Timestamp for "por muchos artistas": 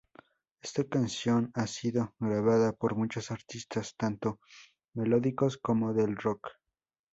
2.73-3.93